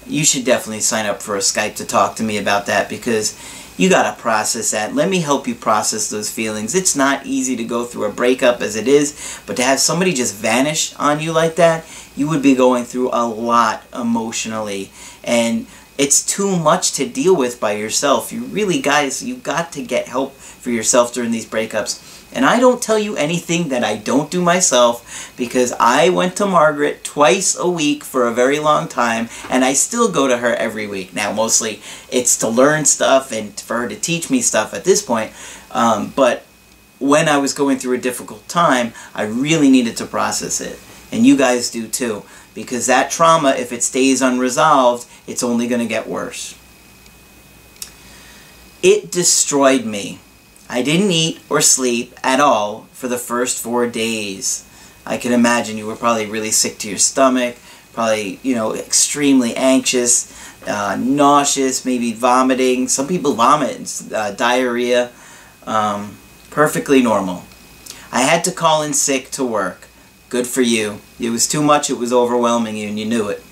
you 0.07 0.25
should 0.25 0.45
definitely 0.45 0.81
sign 0.81 1.07
up 1.07 1.23
for 1.23 1.37
a 1.37 1.41
Skype 1.41 1.77
to 1.77 1.87
talk 1.87 2.17
to 2.17 2.23
me 2.23 2.39
about 2.39 2.67
that 2.67 2.89
because 2.89 3.39
you 3.77 3.89
got 3.89 4.15
to 4.15 4.21
process 4.21 4.71
that. 4.73 4.95
Let 4.95 5.09
me 5.09 5.21
help 5.21 5.49
you 5.49 5.55
process 5.55 6.11
those 6.11 6.31
feelings. 6.31 6.75
It's 6.75 6.95
not 6.95 7.27
easy 7.27 7.57
to 7.57 7.65
go 7.65 7.85
through 7.85 8.05
a 8.05 8.13
breakup 8.13 8.61
as 8.61 8.77
it 8.77 8.87
is, 8.87 9.41
but 9.47 9.57
to 9.57 9.63
have 9.63 9.81
somebody 9.81 10.13
just 10.13 10.35
vanish 10.35 10.95
on 10.97 11.21
you 11.21 11.33
like 11.33 11.57
that, 11.57 11.85
you 12.15 12.29
would 12.29 12.43
be 12.43 12.55
going 12.55 12.85
through 12.85 13.11
a 13.13 13.27
lot 13.27 13.85
emotionally. 13.95 14.91
And 15.25 15.67
it's 15.97 16.25
too 16.25 16.57
much 16.57 16.93
to 16.93 17.09
deal 17.09 17.35
with 17.35 17.61
by 17.61 17.73
yourself. 17.73 18.33
You 18.33 18.45
really, 18.45 18.81
guys, 18.81 19.23
you 19.23 19.37
got 19.37 19.73
to 19.73 19.83
get 19.83 20.07
help 20.07 20.35
for 20.35 20.71
yourself 20.71 21.13
during 21.13 21.31
these 21.31 21.47
breakups. 21.47 22.22
And 22.35 22.47
I 22.47 22.59
don't 22.59 22.83
tell 22.83 22.99
you 22.99 23.17
anything 23.17 23.69
that 23.69 23.85
I 23.85 23.97
don't 23.97 24.31
do 24.31 24.41
myself 24.41 25.33
because 25.37 25.73
I 25.79 26.09
went 26.09 26.37
to 26.37 26.47
Margaret 26.47 27.05
twice 27.05 27.57
a 27.57 27.69
week 27.69 28.05
for 28.05 28.27
a 28.27 28.33
very 28.33 28.59
long 28.59 28.89
time 28.89 29.29
and 29.51 29.65
I 29.65 29.75
still 29.75 30.11
go 30.11 30.27
to 30.27 30.39
her 30.39 30.55
every 30.55 30.87
week. 30.87 31.15
Now, 31.15 31.33
mostly 31.33 31.83
it's 32.11 32.37
to 32.39 32.49
learn 32.49 32.87
stuff 32.87 33.33
and 33.33 33.59
for 33.61 33.79
her 33.79 33.89
to 33.89 33.97
teach 33.97 34.31
me 34.31 34.41
stuff 34.41 34.73
at 34.73 34.85
this 34.85 35.03
point. 35.03 35.33
Um, 35.71 36.13
but 36.17 36.45
when 36.99 37.29
I 37.29 37.39
was 37.39 37.53
going 37.53 37.79
through 37.79 37.97
a 37.97 38.01
difficult 38.01 38.49
time, 38.49 38.95
I 39.15 39.25
really 39.25 39.71
needed 39.71 39.97
to 39.99 40.07
process 40.07 40.61
it. 40.61 40.79
And 41.11 41.27
you 41.27 41.37
guys 41.37 41.71
do 41.71 41.89
too. 41.89 42.23
Because 42.55 42.87
that 42.87 43.11
trauma, 43.11 43.51
if 43.51 43.73
it 43.73 43.83
stays 43.83 44.23
unresolved, 44.23 45.09
it's 45.27 45.43
only 45.43 45.67
going 45.69 45.81
to 45.81 45.87
get 45.87 46.07
worse. 46.07 46.57
It 48.83 49.11
destroyed 49.11 49.85
me. 49.85 50.19
I 50.73 50.81
didn't 50.81 51.11
eat 51.11 51.39
or 51.51 51.61
sleep 51.61 52.19
at 52.25 52.41
all 52.41 52.87
for 52.93 53.07
the 53.07 53.19
first 53.19 53.63
four 53.63 53.87
days. 53.87 54.67
I 55.05 55.19
can 55.19 55.33
imagine 55.33 55.77
you 55.77 55.87
were 55.87 55.97
probably 55.97 56.25
really 56.25 56.51
sick 56.51 56.79
to 56.79 56.89
your 56.89 56.97
stomach, 56.97 57.57
probably, 57.93 58.41
you 58.43 58.55
know, 58.55 58.75
extremely 58.75 59.55
anxious, 59.55 60.33
uh, 60.67 60.97
nauseous, 60.99 61.85
maybe 61.85 62.15
vomiting. 62.15 62.89
Some 62.89 63.07
people 63.07 63.35
vomit, 63.35 64.03
uh, 64.15 64.31
diarrhea. 64.33 65.11
Um, 65.67 66.17
perfectly 66.51 67.03
normal. 67.03 67.45
I 68.11 68.23
had 68.23 68.43
to 68.45 68.51
call 68.51 68.83
in 68.83 68.95
sick 68.95 69.31
to 69.33 69.45
work. 69.45 69.89
Good 70.31 70.47
for 70.47 70.63
you. 70.63 71.01
It 71.21 71.29
was 71.29 71.47
too 71.47 71.63
much, 71.63 71.91
it 71.91 71.99
was 71.99 72.15
overwhelming 72.15 72.79
you, 72.79 72.89
and 72.89 72.99
you 72.99 73.05
knew 73.05 73.29
it. 73.29 73.45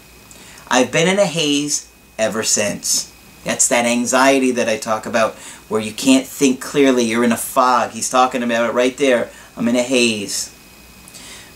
I've 0.68 0.90
been 0.90 1.06
in 1.06 1.18
a 1.18 1.26
haze 1.26 1.86
ever 2.18 2.42
since. 2.42 3.12
That's 3.44 3.68
that 3.68 3.84
anxiety 3.84 4.52
that 4.52 4.70
I 4.70 4.78
talk 4.78 5.04
about 5.04 5.36
where 5.70 5.80
you 5.80 5.92
can't 5.92 6.26
think 6.26 6.60
clearly. 6.60 7.04
You're 7.04 7.24
in 7.24 7.32
a 7.32 7.36
fog. 7.36 7.92
He's 7.92 8.10
talking 8.10 8.42
about 8.42 8.68
it 8.68 8.74
right 8.74 8.96
there. 8.96 9.30
I'm 9.56 9.68
in 9.68 9.76
a 9.76 9.82
haze. 9.82 10.54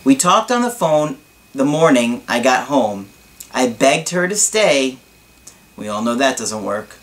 We 0.05 0.15
talked 0.15 0.51
on 0.51 0.63
the 0.63 0.71
phone 0.71 1.19
the 1.53 1.65
morning 1.65 2.23
I 2.29 2.41
got 2.41 2.69
home. 2.69 3.09
I 3.53 3.69
begged 3.69 4.11
her 4.11 4.29
to 4.29 4.37
stay. 4.37 4.99
We 5.77 5.89
all 5.89 6.01
know 6.01 6.15
that 6.15 6.39
doesn't 6.39 6.65
work. 6.65 6.97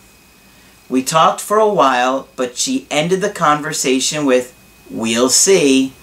We 0.89 1.03
talked 1.03 1.41
for 1.41 1.57
a 1.57 1.73
while, 1.73 2.29
but 2.35 2.57
she 2.57 2.87
ended 2.89 3.21
the 3.21 3.29
conversation 3.29 4.25
with, 4.25 4.57
We'll 4.89 5.29
see. 5.29 5.93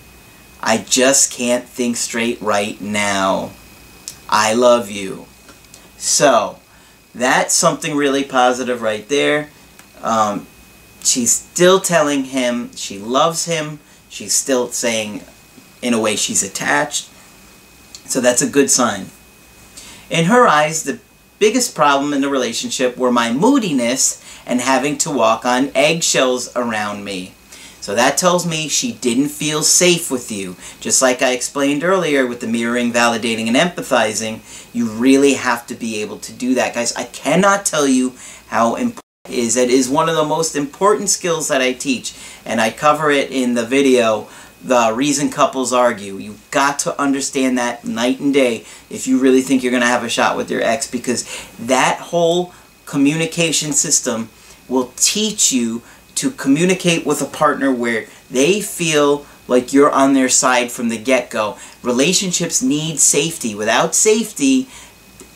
I 0.62 0.78
just 0.78 1.32
can't 1.32 1.64
think 1.64 1.96
straight 1.96 2.40
right 2.40 2.80
now. 2.80 3.52
I 4.28 4.54
love 4.54 4.90
you. 4.90 5.26
So, 5.96 6.58
that's 7.14 7.54
something 7.54 7.96
really 7.96 8.24
positive 8.24 8.82
right 8.82 9.06
there. 9.08 9.50
Um, 10.02 10.46
she's 11.02 11.32
still 11.32 11.80
telling 11.80 12.24
him 12.24 12.74
she 12.74 12.98
loves 12.98 13.46
him. 13.46 13.80
She's 14.08 14.34
still 14.34 14.68
saying, 14.68 15.22
in 15.82 15.94
a 15.94 16.00
way, 16.00 16.16
she's 16.16 16.42
attached. 16.42 17.08
So 18.06 18.20
that's 18.20 18.42
a 18.42 18.48
good 18.48 18.70
sign. 18.70 19.06
In 20.10 20.26
her 20.26 20.46
eyes, 20.46 20.84
the 20.84 20.98
biggest 21.38 21.74
problem 21.74 22.12
in 22.12 22.20
the 22.20 22.28
relationship 22.30 22.96
were 22.96 23.12
my 23.12 23.32
moodiness 23.32 24.24
and 24.46 24.60
having 24.60 24.96
to 24.98 25.10
walk 25.10 25.44
on 25.44 25.70
eggshells 25.74 26.50
around 26.56 27.04
me. 27.04 27.32
So 27.80 27.94
that 27.94 28.18
tells 28.18 28.46
me 28.46 28.68
she 28.68 28.92
didn't 28.92 29.28
feel 29.28 29.62
safe 29.62 30.10
with 30.10 30.32
you. 30.32 30.56
Just 30.80 31.00
like 31.00 31.22
I 31.22 31.32
explained 31.32 31.84
earlier 31.84 32.26
with 32.26 32.40
the 32.40 32.46
mirroring, 32.46 32.92
validating, 32.92 33.46
and 33.46 33.56
empathizing, 33.56 34.40
you 34.74 34.86
really 34.86 35.34
have 35.34 35.66
to 35.68 35.74
be 35.74 36.02
able 36.02 36.18
to 36.18 36.32
do 36.32 36.54
that. 36.54 36.74
Guys, 36.74 36.94
I 36.96 37.04
cannot 37.04 37.64
tell 37.64 37.86
you 37.86 38.14
how 38.48 38.74
important 38.74 39.04
is. 39.30 39.56
It 39.56 39.70
is 39.70 39.88
one 39.88 40.08
of 40.08 40.16
the 40.16 40.24
most 40.24 40.56
important 40.56 41.10
skills 41.10 41.48
that 41.48 41.60
I 41.60 41.72
teach. 41.72 42.14
And 42.44 42.60
I 42.60 42.70
cover 42.70 43.10
it 43.10 43.30
in 43.30 43.54
the 43.54 43.64
video, 43.64 44.28
The 44.62 44.92
Reason 44.94 45.30
Couples 45.30 45.72
Argue. 45.72 46.16
You've 46.16 46.50
got 46.50 46.78
to 46.80 47.00
understand 47.00 47.58
that 47.58 47.84
night 47.84 48.20
and 48.20 48.32
day 48.32 48.64
if 48.90 49.06
you 49.06 49.18
really 49.18 49.42
think 49.42 49.62
you're 49.62 49.70
going 49.72 49.82
to 49.82 49.86
have 49.86 50.04
a 50.04 50.08
shot 50.08 50.36
with 50.36 50.50
your 50.50 50.62
ex 50.62 50.90
because 50.90 51.28
that 51.58 51.98
whole 51.98 52.52
communication 52.86 53.72
system 53.72 54.30
will 54.68 54.92
teach 54.96 55.52
you 55.52 55.82
to 56.14 56.30
communicate 56.30 57.06
with 57.06 57.22
a 57.22 57.26
partner 57.26 57.72
where 57.72 58.06
they 58.30 58.60
feel 58.60 59.24
like 59.46 59.72
you're 59.72 59.90
on 59.90 60.12
their 60.12 60.28
side 60.28 60.70
from 60.70 60.88
the 60.88 60.98
get-go. 60.98 61.56
Relationships 61.82 62.62
need 62.62 63.00
safety. 63.00 63.54
Without 63.54 63.94
safety, 63.94 64.68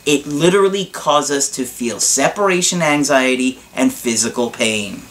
it 0.05 0.27
literally 0.27 0.85
causes 0.87 1.37
us 1.37 1.51
to 1.57 1.65
feel 1.65 2.01
separation 2.01 2.83
anxiety 2.83 3.61
and 3.75 3.93
physical 3.93 4.51
pain. 4.51 5.03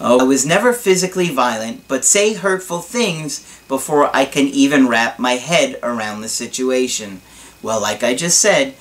Oh, 0.00 0.20
I 0.20 0.24
was 0.24 0.46
never 0.46 0.72
physically 0.72 1.28
violent, 1.28 1.86
but 1.88 2.04
say 2.04 2.34
hurtful 2.34 2.80
things 2.80 3.60
before 3.66 4.14
I 4.14 4.24
can 4.24 4.46
even 4.46 4.88
wrap 4.88 5.18
my 5.18 5.32
head 5.32 5.78
around 5.82 6.20
the 6.20 6.28
situation. 6.28 7.20
Well, 7.62 7.80
like 7.80 8.04
I 8.04 8.14
just 8.14 8.40
said, 8.40 8.74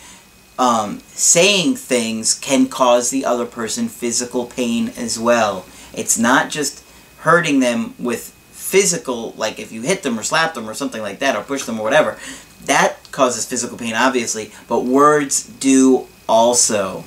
um, 0.59 0.99
saying 1.09 1.75
things 1.75 2.33
can 2.35 2.67
cause 2.67 3.09
the 3.09 3.25
other 3.25 3.45
person 3.45 3.89
physical 3.89 4.45
pain 4.45 4.89
as 4.97 5.19
well. 5.19 5.65
It's 5.93 6.17
not 6.17 6.49
just 6.49 6.83
hurting 7.19 7.59
them 7.59 7.95
with 7.97 8.29
physical, 8.51 9.33
like 9.37 9.59
if 9.59 9.71
you 9.71 9.81
hit 9.81 10.03
them 10.03 10.19
or 10.19 10.23
slap 10.23 10.53
them 10.53 10.69
or 10.69 10.73
something 10.73 11.01
like 11.01 11.19
that, 11.19 11.35
or 11.35 11.43
push 11.43 11.63
them 11.63 11.79
or 11.79 11.83
whatever. 11.83 12.17
That 12.65 12.96
causes 13.17 13.45
physical 13.45 13.77
pain, 13.77 13.93
obviously, 13.93 14.51
but 14.69 14.85
words 14.85 15.43
do 15.59 16.07
also. 16.29 17.03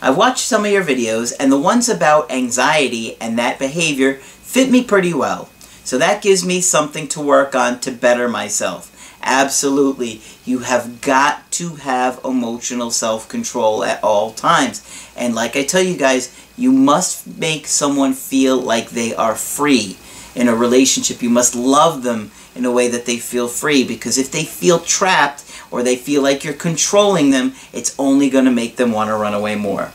I've 0.00 0.16
watched 0.16 0.44
some 0.44 0.64
of 0.64 0.70
your 0.70 0.84
videos, 0.84 1.32
and 1.40 1.50
the 1.50 1.58
ones 1.58 1.88
about 1.88 2.30
anxiety 2.30 3.16
and 3.20 3.38
that 3.38 3.58
behavior 3.58 4.14
fit 4.14 4.70
me 4.70 4.84
pretty 4.84 5.14
well. 5.14 5.48
So 5.84 5.98
that 5.98 6.22
gives 6.22 6.44
me 6.44 6.60
something 6.60 7.08
to 7.08 7.20
work 7.20 7.54
on 7.54 7.80
to 7.80 7.90
better 7.90 8.28
myself. 8.28 8.90
Absolutely. 9.22 10.20
You 10.44 10.60
have 10.60 11.00
got 11.00 11.50
to 11.52 11.76
have 11.76 12.20
emotional 12.24 12.90
self-control 12.90 13.84
at 13.84 14.02
all 14.02 14.32
times. 14.32 14.82
And 15.16 15.34
like 15.34 15.56
I 15.56 15.62
tell 15.62 15.82
you 15.82 15.96
guys, 15.96 16.36
you 16.56 16.72
must 16.72 17.26
make 17.26 17.66
someone 17.66 18.12
feel 18.14 18.60
like 18.60 18.90
they 18.90 19.14
are 19.14 19.36
free. 19.36 19.96
In 20.34 20.48
a 20.48 20.54
relationship, 20.54 21.22
you 21.22 21.30
must 21.30 21.54
love 21.54 22.02
them 22.02 22.30
in 22.54 22.64
a 22.64 22.72
way 22.72 22.88
that 22.88 23.06
they 23.06 23.18
feel 23.18 23.48
free. 23.48 23.84
Because 23.84 24.18
if 24.18 24.30
they 24.30 24.44
feel 24.44 24.78
trapped 24.78 25.44
or 25.70 25.82
they 25.82 25.96
feel 25.96 26.22
like 26.22 26.44
you're 26.44 26.54
controlling 26.54 27.30
them, 27.30 27.54
it's 27.72 27.94
only 27.98 28.30
going 28.30 28.44
to 28.44 28.50
make 28.50 28.76
them 28.76 28.92
want 28.92 29.08
to 29.08 29.16
run 29.16 29.34
away 29.34 29.54
more. 29.56 29.92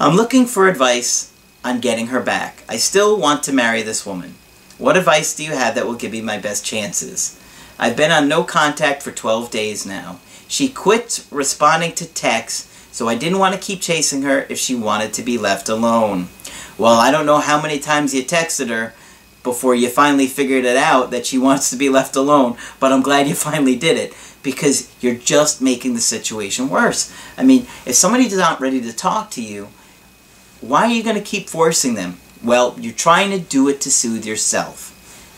I'm 0.00 0.16
looking 0.16 0.46
for 0.46 0.68
advice 0.68 1.32
on 1.64 1.80
getting 1.80 2.08
her 2.08 2.20
back. 2.20 2.64
I 2.68 2.76
still 2.76 3.18
want 3.18 3.42
to 3.44 3.52
marry 3.52 3.82
this 3.82 4.04
woman. 4.04 4.34
What 4.78 4.96
advice 4.96 5.34
do 5.34 5.44
you 5.44 5.52
have 5.52 5.74
that 5.76 5.86
will 5.86 5.94
give 5.94 6.12
me 6.12 6.20
my 6.20 6.38
best 6.38 6.64
chances? 6.64 7.38
I've 7.78 7.96
been 7.96 8.10
on 8.10 8.28
no 8.28 8.42
contact 8.42 9.02
for 9.02 9.12
12 9.12 9.50
days 9.50 9.86
now. 9.86 10.18
She 10.48 10.68
quit 10.68 11.24
responding 11.30 11.92
to 11.92 12.06
texts, 12.06 12.68
so 12.90 13.08
I 13.08 13.14
didn't 13.14 13.38
want 13.38 13.54
to 13.54 13.60
keep 13.60 13.80
chasing 13.80 14.22
her 14.22 14.46
if 14.48 14.58
she 14.58 14.74
wanted 14.74 15.12
to 15.14 15.22
be 15.22 15.38
left 15.38 15.68
alone. 15.68 16.28
Well, 16.76 16.98
I 16.98 17.10
don't 17.10 17.26
know 17.26 17.38
how 17.38 17.62
many 17.62 17.78
times 17.78 18.12
you 18.12 18.22
texted 18.22 18.68
her 18.68 18.94
before 19.42 19.74
you 19.74 19.88
finally 19.88 20.26
figured 20.26 20.64
it 20.64 20.76
out 20.76 21.10
that 21.10 21.26
she 21.26 21.38
wants 21.38 21.70
to 21.70 21.76
be 21.76 21.88
left 21.88 22.16
alone, 22.16 22.56
but 22.78 22.92
I'm 22.92 23.02
glad 23.02 23.28
you 23.28 23.34
finally 23.34 23.76
did 23.76 23.96
it 23.96 24.14
because 24.42 24.92
you're 25.00 25.14
just 25.14 25.60
making 25.60 25.94
the 25.94 26.00
situation 26.00 26.68
worse. 26.68 27.12
I 27.36 27.44
mean, 27.44 27.62
if 27.86 27.94
somebody's 27.94 28.36
not 28.36 28.60
ready 28.60 28.80
to 28.80 28.92
talk 28.92 29.30
to 29.32 29.42
you, 29.42 29.68
why 30.60 30.84
are 30.84 30.92
you 30.92 31.02
going 31.02 31.16
to 31.16 31.22
keep 31.22 31.48
forcing 31.48 31.94
them? 31.94 32.18
Well, 32.42 32.76
you're 32.78 32.92
trying 32.92 33.30
to 33.30 33.38
do 33.38 33.68
it 33.68 33.80
to 33.82 33.90
soothe 33.90 34.24
yourself 34.24 34.92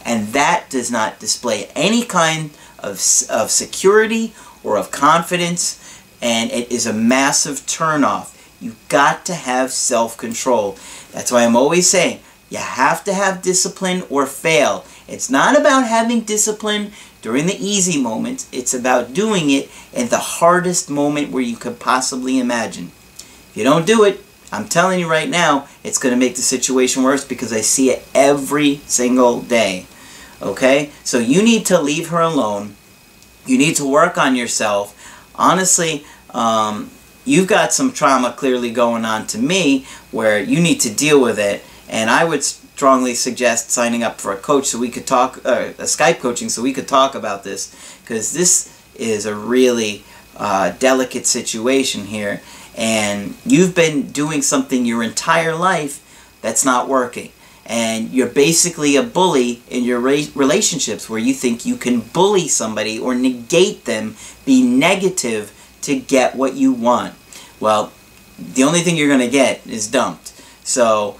and 0.04 0.28
that 0.28 0.66
does 0.68 0.90
not 0.90 1.18
display 1.18 1.70
any 1.74 2.04
kind 2.04 2.50
of, 2.78 3.00
of 3.30 3.50
security 3.50 4.34
or 4.62 4.76
of 4.76 4.90
confidence 4.90 5.80
and 6.20 6.50
it 6.50 6.70
is 6.70 6.86
a 6.86 6.92
massive 6.92 7.60
turnoff. 7.60 8.30
You've 8.60 8.88
got 8.88 9.26
to 9.26 9.34
have 9.34 9.72
self-control. 9.72 10.78
That's 11.12 11.32
why 11.32 11.44
I'm 11.44 11.56
always 11.56 11.88
saying 11.88 12.20
you 12.54 12.60
have 12.60 13.02
to 13.02 13.12
have 13.12 13.42
discipline 13.42 14.04
or 14.08 14.26
fail. 14.26 14.84
It's 15.08 15.28
not 15.28 15.58
about 15.58 15.88
having 15.88 16.20
discipline 16.20 16.92
during 17.20 17.46
the 17.46 17.56
easy 17.56 18.00
moments. 18.00 18.48
It's 18.52 18.72
about 18.72 19.12
doing 19.12 19.50
it 19.50 19.68
in 19.92 20.08
the 20.08 20.18
hardest 20.18 20.88
moment 20.88 21.32
where 21.32 21.42
you 21.42 21.56
could 21.56 21.80
possibly 21.80 22.38
imagine. 22.38 22.92
If 23.18 23.56
you 23.56 23.64
don't 23.64 23.86
do 23.86 24.04
it, 24.04 24.24
I'm 24.52 24.68
telling 24.68 25.00
you 25.00 25.10
right 25.10 25.28
now, 25.28 25.66
it's 25.82 25.98
going 25.98 26.14
to 26.14 26.18
make 26.18 26.36
the 26.36 26.42
situation 26.42 27.02
worse 27.02 27.24
because 27.24 27.52
I 27.52 27.60
see 27.60 27.90
it 27.90 28.06
every 28.14 28.76
single 28.86 29.40
day. 29.42 29.86
Okay? 30.40 30.92
So 31.02 31.18
you 31.18 31.42
need 31.42 31.66
to 31.66 31.80
leave 31.80 32.10
her 32.10 32.20
alone. 32.20 32.76
You 33.46 33.58
need 33.58 33.74
to 33.76 33.84
work 33.84 34.16
on 34.16 34.36
yourself. 34.36 34.94
Honestly, 35.34 36.04
um, 36.30 36.92
you've 37.24 37.48
got 37.48 37.72
some 37.72 37.90
trauma 37.92 38.32
clearly 38.32 38.70
going 38.70 39.04
on 39.04 39.26
to 39.28 39.38
me 39.38 39.86
where 40.12 40.40
you 40.40 40.60
need 40.60 40.80
to 40.82 40.94
deal 40.94 41.20
with 41.20 41.40
it. 41.40 41.64
And 41.88 42.10
I 42.10 42.24
would 42.24 42.42
strongly 42.42 43.14
suggest 43.14 43.70
signing 43.70 44.02
up 44.02 44.20
for 44.20 44.32
a 44.32 44.36
coach 44.36 44.66
so 44.66 44.78
we 44.78 44.90
could 44.90 45.06
talk, 45.06 45.40
uh, 45.44 45.72
a 45.78 45.84
Skype 45.84 46.18
coaching 46.18 46.48
so 46.48 46.62
we 46.62 46.72
could 46.72 46.88
talk 46.88 47.14
about 47.14 47.44
this 47.44 47.74
because 48.02 48.32
this 48.32 48.70
is 48.94 49.26
a 49.26 49.34
really 49.34 50.04
uh, 50.36 50.70
delicate 50.78 51.26
situation 51.26 52.06
here 52.06 52.40
and 52.76 53.34
you've 53.46 53.74
been 53.74 54.10
doing 54.10 54.42
something 54.42 54.84
your 54.84 55.02
entire 55.02 55.54
life 55.54 56.00
that's 56.42 56.64
not 56.64 56.88
working 56.88 57.30
and 57.66 58.10
you're 58.10 58.28
basically 58.28 58.96
a 58.96 59.02
bully 59.02 59.62
in 59.70 59.84
your 59.84 60.00
relationships 60.00 61.08
where 61.08 61.18
you 61.18 61.32
think 61.32 61.64
you 61.64 61.76
can 61.76 62.00
bully 62.00 62.46
somebody 62.46 62.98
or 62.98 63.14
negate 63.14 63.84
them, 63.86 64.16
be 64.44 64.62
negative 64.62 65.52
to 65.82 65.98
get 65.98 66.34
what 66.34 66.54
you 66.54 66.72
want. 66.72 67.14
Well, 67.60 67.92
the 68.38 68.64
only 68.64 68.80
thing 68.80 68.96
you're 68.96 69.08
going 69.08 69.20
to 69.20 69.28
get 69.28 69.66
is 69.66 69.90
dumped. 69.90 70.32
So, 70.62 71.18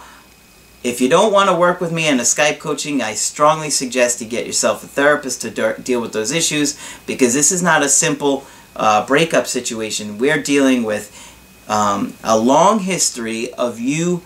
if 0.85 1.01
you 1.01 1.09
don't 1.09 1.33
want 1.33 1.49
to 1.49 1.57
work 1.57 1.81
with 1.81 1.91
me 1.91 2.07
in 2.07 2.21
a 2.21 2.25
Skype 2.25 2.59
coaching, 2.59 3.01
I 3.01 3.15
strongly 3.15 3.71
suggest 3.71 4.21
you 4.21 4.29
get 4.29 4.47
yourself 4.47 4.85
a 4.85 4.87
therapist 4.87 5.41
to 5.41 5.51
deal 5.81 6.01
with 6.01 6.13
those 6.13 6.31
issues 6.31 6.79
because 7.07 7.33
this 7.33 7.51
is 7.51 7.63
not 7.63 7.83
a 7.83 7.89
simple 7.89 8.47
uh, 8.77 9.07
breakup 9.07 9.47
situation. 9.47 10.19
We're 10.19 10.43
dealing 10.43 10.83
with 10.83 11.11
um, 11.69 12.13
a 12.23 12.39
long 12.39 12.81
history 12.81 13.51
of 13.55 13.81
you 13.81 14.23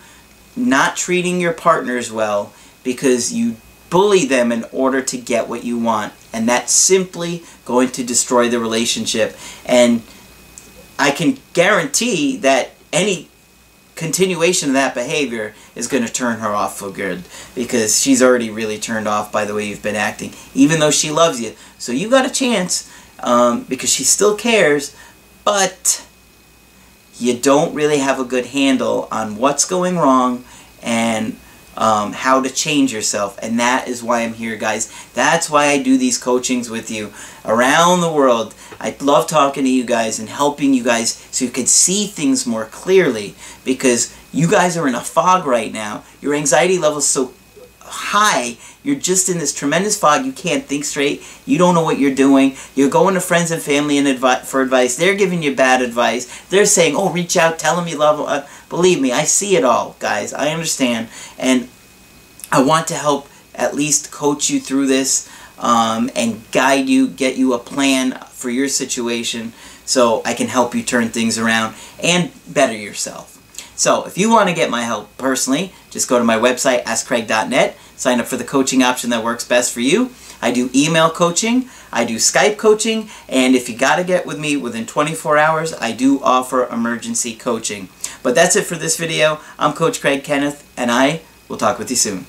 not 0.57 0.97
treating 0.97 1.39
your 1.39 1.53
partners 1.53 2.11
well 2.11 2.51
because 2.83 3.31
you 3.31 3.55
bully 3.89 4.25
them 4.25 4.51
in 4.51 4.65
order 4.73 5.01
to 5.01 5.17
get 5.17 5.47
what 5.47 5.63
you 5.63 5.79
want. 5.79 6.11
And 6.33 6.47
that's 6.47 6.73
simply 6.73 7.43
going 7.63 7.87
to 7.91 8.03
destroy 8.03 8.49
the 8.49 8.59
relationship. 8.59 9.37
And 9.65 10.03
I 10.99 11.11
can 11.11 11.37
guarantee 11.53 12.35
that 12.37 12.71
any 12.91 13.28
continuation 13.99 14.69
of 14.69 14.73
that 14.75 14.93
behavior 14.95 15.53
is 15.75 15.89
going 15.89 16.05
to 16.05 16.11
turn 16.11 16.39
her 16.39 16.47
off 16.47 16.79
for 16.79 16.89
good 16.89 17.21
because 17.53 18.01
she's 18.01 18.23
already 18.23 18.49
really 18.49 18.79
turned 18.79 19.09
off 19.09 19.29
by 19.29 19.43
the 19.43 19.53
way 19.53 19.67
you've 19.67 19.83
been 19.83 19.97
acting, 19.97 20.31
even 20.53 20.79
though 20.79 20.89
she 20.89 21.11
loves 21.11 21.41
you. 21.41 21.53
So 21.77 21.91
you 21.91 22.09
got 22.09 22.25
a 22.25 22.29
chance 22.29 22.89
um, 23.19 23.63
because 23.63 23.91
she 23.91 24.05
still 24.05 24.37
cares, 24.37 24.95
but 25.43 26.07
you 27.17 27.37
don't 27.37 27.75
really 27.75 27.97
have 27.97 28.21
a 28.21 28.23
good 28.23 28.45
handle 28.47 29.09
on 29.11 29.35
what's 29.35 29.65
going 29.65 29.97
wrong 29.97 30.45
and 30.81 31.37
um, 31.79 32.11
how 32.11 32.41
to 32.41 32.49
change 32.49 32.93
yourself. 32.93 33.39
And 33.41 33.59
that 33.59 33.87
is 33.87 34.03
why 34.03 34.21
I'm 34.21 34.33
here, 34.33 34.57
guys. 34.57 34.93
That's 35.13 35.49
why 35.49 35.67
I 35.67 35.81
do 35.81 35.97
these 35.97 36.17
coachings 36.17 36.69
with 36.69 36.91
you 36.91 37.13
around 37.45 38.01
the 38.01 38.11
world. 38.11 38.53
I 38.79 38.95
love 38.99 39.27
talking 39.27 39.63
to 39.63 39.69
you 39.69 39.85
guys 39.85 40.19
and 40.19 40.29
helping 40.29 40.73
you 40.73 40.83
guys 40.83 41.13
so 41.31 41.45
you 41.45 41.51
can 41.51 41.65
see 41.65 42.05
things 42.05 42.45
more 42.45 42.65
clearly 42.65 43.33
because 43.63 44.13
you 44.33 44.47
guys 44.51 44.77
are 44.77 44.87
in 44.87 44.93
a 44.93 45.01
fog 45.01 45.45
right 45.45 45.71
now. 45.71 46.03
Your 46.21 46.35
anxiety 46.35 46.77
level 46.77 46.99
is 46.99 47.07
so 47.07 47.33
high. 47.89 48.57
You're 48.83 48.95
just 48.95 49.29
in 49.29 49.37
this 49.37 49.53
tremendous 49.53 49.99
fog. 49.99 50.25
You 50.25 50.31
can't 50.31 50.63
think 50.63 50.85
straight. 50.85 51.23
You 51.45 51.57
don't 51.57 51.75
know 51.75 51.83
what 51.83 51.99
you're 51.99 52.15
doing. 52.15 52.55
You're 52.75 52.89
going 52.89 53.15
to 53.15 53.21
friends 53.21 53.51
and 53.51 53.61
family 53.61 53.97
and 53.97 54.07
advi 54.07 54.41
for 54.45 54.61
advice. 54.61 54.95
They're 54.95 55.15
giving 55.15 55.43
you 55.43 55.55
bad 55.55 55.81
advice. 55.81 56.47
They're 56.49 56.65
saying, 56.65 56.95
oh, 56.95 57.11
reach 57.11 57.37
out, 57.37 57.59
tell 57.59 57.75
them 57.75 57.87
you 57.87 57.97
love 57.97 58.17
them. 58.17 58.27
Uh, 58.27 58.47
believe 58.69 59.01
me, 59.01 59.11
I 59.11 59.23
see 59.23 59.55
it 59.55 59.63
all, 59.63 59.95
guys. 59.99 60.33
I 60.33 60.49
understand. 60.49 61.09
And 61.37 61.69
I 62.51 62.63
want 62.63 62.87
to 62.87 62.95
help 62.95 63.27
at 63.53 63.75
least 63.75 64.11
coach 64.11 64.49
you 64.49 64.59
through 64.59 64.87
this 64.87 65.29
um, 65.57 66.09
and 66.15 66.49
guide 66.51 66.87
you, 66.87 67.07
get 67.07 67.35
you 67.35 67.53
a 67.53 67.59
plan 67.59 68.13
for 68.31 68.49
your 68.49 68.69
situation 68.69 69.53
so 69.85 70.21
I 70.23 70.33
can 70.33 70.47
help 70.47 70.73
you 70.73 70.83
turn 70.83 71.09
things 71.09 71.37
around 71.37 71.75
and 72.01 72.31
better 72.47 72.75
yourself. 72.75 73.35
So 73.75 74.05
if 74.05 74.17
you 74.17 74.29
want 74.29 74.49
to 74.49 74.55
get 74.55 74.69
my 74.69 74.83
help 74.83 75.17
personally, 75.17 75.73
just 75.89 76.09
go 76.09 76.17
to 76.17 76.23
my 76.23 76.37
website, 76.37 76.83
askcraig.net, 76.83 77.77
sign 77.99 78.19
up 78.19 78.25
for 78.25 78.37
the 78.37 78.43
coaching 78.43 78.81
option 78.81 79.09
that 79.09 79.23
works 79.23 79.43
best 79.43 79.73
for 79.73 79.81
you. 79.81 80.11
I 80.41 80.51
do 80.51 80.69
email 80.73 81.09
coaching, 81.09 81.69
I 81.91 82.05
do 82.05 82.15
Skype 82.15 82.57
coaching, 82.57 83.09
and 83.27 83.55
if 83.55 83.67
you 83.67 83.77
got 83.77 83.97
to 83.97 84.05
get 84.05 84.25
with 84.25 84.39
me 84.39 84.55
within 84.55 84.85
24 84.85 85.37
hours, 85.37 85.73
I 85.73 85.91
do 85.91 86.23
offer 86.23 86.65
emergency 86.67 87.35
coaching. 87.35 87.89
But 88.23 88.35
that's 88.35 88.55
it 88.55 88.65
for 88.65 88.75
this 88.75 88.97
video. 88.97 89.41
I'm 89.59 89.73
Coach 89.73 89.99
Craig 89.99 90.23
Kenneth, 90.23 90.71
and 90.77 90.89
I 90.89 91.21
will 91.49 91.57
talk 91.57 91.77
with 91.77 91.89
you 91.89 91.97
soon. 91.97 92.25